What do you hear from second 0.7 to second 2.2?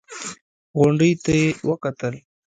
غونډۍ ته يې وکتل.